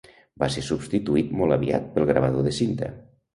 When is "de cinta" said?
2.49-2.91